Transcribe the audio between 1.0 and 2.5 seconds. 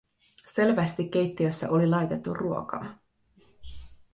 keittiössä oli laitettu